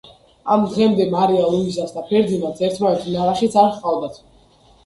[0.53, 4.21] ამ დღემდე მარია ლუიზას და ფერდინანდს ერთმანეთი ნანახიც არ ჰყავდათ.